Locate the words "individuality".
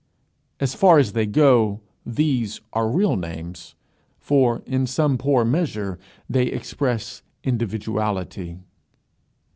7.43-8.57